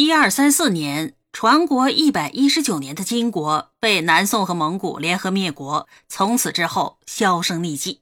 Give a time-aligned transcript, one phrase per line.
[0.00, 8.00] 一二三四年，传国一百一十九年的金国被南宋和蒙古联合灭国，从此之后销声匿迹。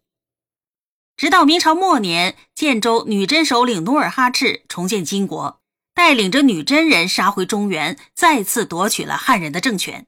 [1.16, 5.60] 直到明朝末年，建州女真首领努尔哈赤重建金国，
[5.92, 10.06] 带领着女真人杀回中原，再次夺取了汉人的政权。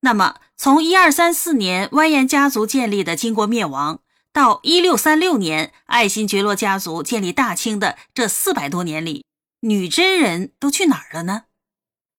[0.00, 4.00] 那么，从一二三四年完颜家族建立的金国灭亡，
[4.34, 9.24] 到一六三六年爱新觉罗家族建立大清的这四百多年里，
[9.60, 11.44] 女真人都去哪儿了呢？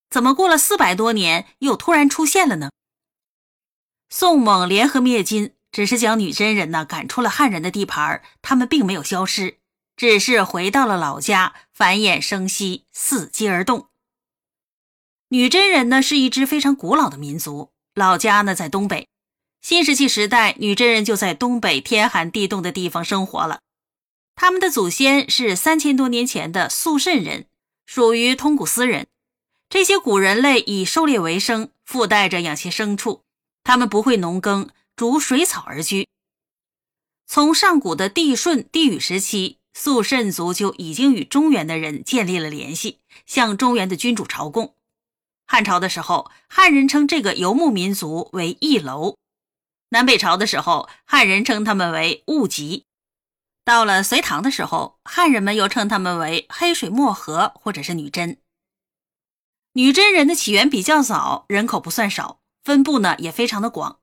[0.09, 2.71] 怎么过了四百多年又突然出现了呢？
[4.09, 5.55] 宋蒙联合灭金。
[5.71, 9.59] 只是将女真人呢赶出了汉人的地盘，他们并没有消失，
[9.95, 13.89] 只是回到了老家，繁衍生息，伺机而动。
[15.27, 19.07] 女真人呢是一支非常古老的民族，老家呢在东北。
[19.61, 23.59] 新石器时代，女真人就在东北天寒地冻的地方生活了。
[24.41, 27.47] 他们的祖先是三千多年前的肃慎人，
[27.85, 29.05] 属于通古斯人。
[29.67, 33.23] 这些古人类以狩猎为生，附带着养些牲畜，
[33.65, 34.69] 他们不会农耕。
[34.95, 36.07] 逐水草而居。
[37.27, 44.73] 从上古的帝舜、帝禹时期，肃慎族就已经与中原的人建立了联系，向中原的君主朝贡。
[45.45, 49.15] 汉朝的时候，汉人称这个游牧民族为翼楼；
[49.89, 52.85] 南北朝的时候，汉人称他们为兀吉；
[53.69, 58.39] 到了隋唐的时候，汉人们又称他们为黑水漠河或者是女真。
[59.73, 63.99] 女真人的起源比较早，人口不算少，分布呢也非常的广。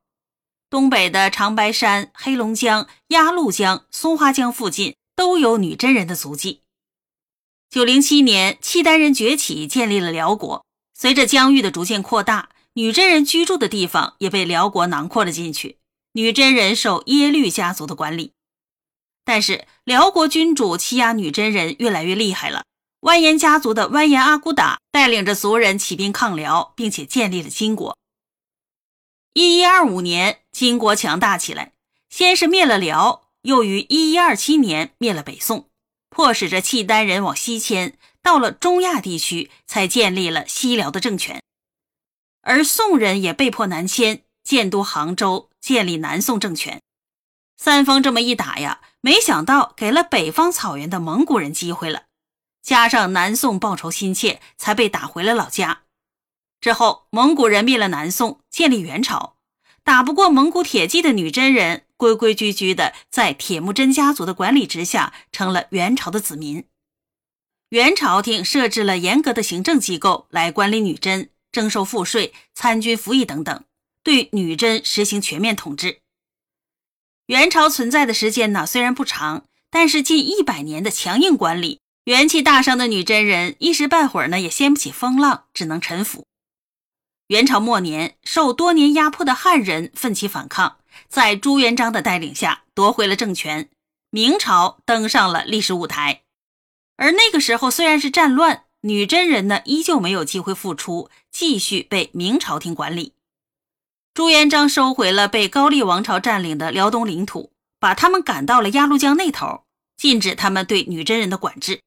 [0.71, 6.63] 东北的长白山、黑龙江、鸭绿江、松花江附近都有女真人的足迹。
[7.69, 10.65] 九零七年，契丹人崛起，建立了辽国。
[10.95, 15.79] 随着疆域的逐渐扩大，女真人居住的地方也被辽国囊括了进去。
[16.13, 18.31] 女真人受耶律家族的管理，
[19.27, 22.63] 但是辽国君主欺压女真人越来越厉害了。
[23.01, 27.99] 完颜家族的完颜阿骨打带领着族人起兵抗辽，并且建立了金国。
[29.35, 31.73] 一一二五年，金国强大起来，
[32.09, 35.69] 先是灭了辽，又于一一二七年灭了北宋，
[36.09, 41.43] 迫使着契丹人往西迁，到了中亚地区，才建立了西辽的政权。
[42.43, 46.81] 而宋人也被迫南迁，建都杭州，建立南宋政权。
[47.57, 52.05] 三方这么一打呀，没想到给了北方草原的蒙古人机会了，
[52.63, 55.83] 加上南宋报仇心切，才被打回了老家。
[56.61, 59.37] 之后，蒙古人灭了南宋，建立元朝。
[59.83, 66.65] 打不过蒙古铁骑的女真人，规规矩矩的在铁木真家族的管理之下，成了元朝的子民。
[67.71, 73.65] 元朝廷设置了严格的行政机构来管理女真，征收赋税、参军服役等等，
[74.03, 76.01] 对女真实行全面统治。
[77.27, 86.25] 元朝存在的时间呢，虽然不长，但是近一百年的强硬管理，元气大伤的女真人一时半会儿呢也掀不起风浪，只能臣服。
[87.27, 90.77] 元朝末年，受多年压迫的汉人奋起反抗，
[91.09, 93.69] 在朱元璋的带领下夺回了政权，
[94.11, 96.23] 明朝登上了历史舞台。
[96.97, 103.15] 而那个时候虽然是战乱，女真人呢依旧没有机会复出，继续被明朝廷管理。
[104.17, 111.83] 朱元璋收回了被高丽王朝占领的辽东领土，把他们赶到了鸭绿江那头，禁止他们对女真人的管制。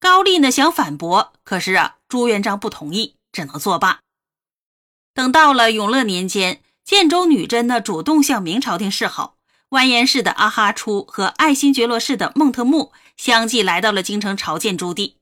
[0.00, 4.00] 高丽呢想反驳，可是啊，朱元璋不同意，只能作罢。
[5.12, 9.34] 等到了永乐年间，建州女真呢主动向明朝廷示好，
[9.68, 15.12] 完颜氏的阿哈出和爱新觉罗氏的孟特木相继来到了京城朝见朱棣。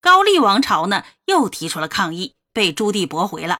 [0.00, 3.58] 高丽王朝呢又提出了抗议，被朱棣驳回了。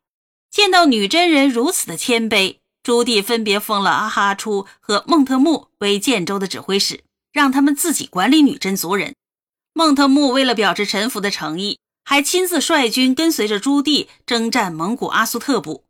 [0.52, 7.02] 见到女真人如此的谦卑，朱棣分别封了阿哈出和孟特木为建州的指挥使，
[7.32, 9.16] 让他们自己管理女真族人。
[9.72, 11.78] 孟特木为了表示臣服的诚意。
[12.04, 15.84] 还亲自率军跟随着朱棣征战蒙古阿苏特部，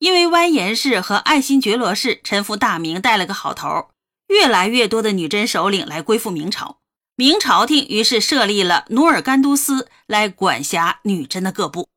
[0.00, 3.90] 因为完颜氏和爱新觉罗氏臣服大明带了个好头，
[4.26, 6.78] 越来越多的女真首领来归附明朝，
[7.14, 11.88] 明朝廷于是设立了努尔干都司来管辖女真的各部。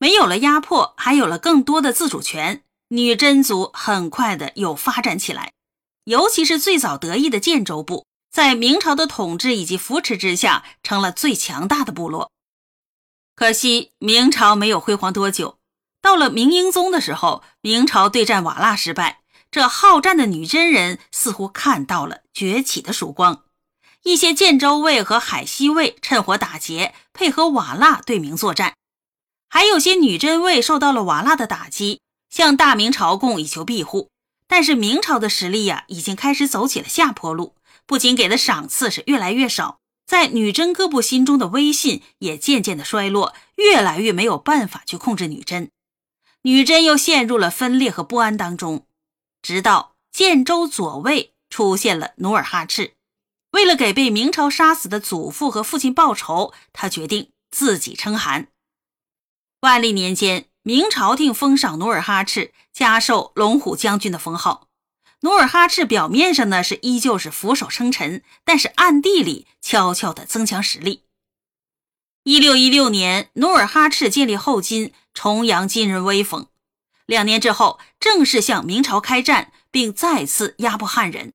[0.00, 5.52] 没有了压迫，还有了更多的自主权，女真族很快的又发展起来，
[6.04, 8.06] 尤其是最早得意的建州部。
[8.32, 12.30] 在明朝的统治以及扶持之下，成了最强大的部落。
[13.36, 15.58] 可惜明朝没有辉煌多久。
[16.00, 19.20] 到了明英宗的时候，明朝对战瓦剌失败，
[19.50, 23.44] 这好战的女真人似乎看到了崛起的曙光。
[24.04, 28.72] 一些建州卫和海西卫趁火打劫，配合瓦剌对明作战。
[29.50, 32.00] 还有些女真卫受到了瓦剌的打击，
[32.30, 34.08] 向大明朝贡以求庇护。
[34.46, 37.56] 但是明朝的实力呀，已经开始走起了下坡路。
[37.84, 45.70] 不仅给的赏赐是越来越少，在女真各部心中的威信也渐渐的衰落，越来越没有办法去控制女真，
[46.42, 48.86] 女真又陷入了分裂和不安当中。
[49.42, 52.94] 直到建州左卫出现了努尔哈赤，
[53.50, 58.48] 为了给被明朝杀死的祖父和父亲报仇，他决定自己称汗。
[59.60, 64.68] 万历年间，明朝廷封赏努尔哈赤，加授龙虎将军的封号。
[65.20, 71.02] 努尔哈赤表面上呢是依旧是俯首称臣，但是暗地里悄悄地增强实力。
[72.22, 76.46] 一六一六年，努尔哈赤建立后金，重扬金人威风。
[77.04, 81.34] 两年之后，正式向明朝开战，并再次压迫汉人。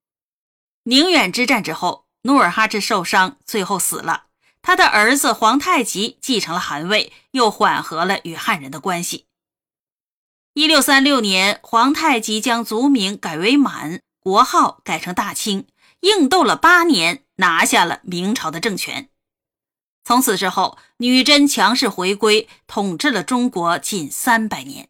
[0.85, 4.25] 宁远之战之后，努尔哈赤受伤，最后死了。
[4.65, 9.27] 他的儿子皇太极继承了汗位，又缓和了与汉人的关系。
[10.55, 15.67] 一六三六年，皇太极将族名改为满，国号改成大清，
[15.99, 19.09] 硬斗了八年，拿下了明朝的政权。
[20.03, 24.89] 从此之后，女真强势回归，统治了中国近三百年。